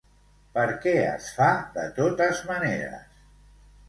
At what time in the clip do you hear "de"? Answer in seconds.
1.75-1.83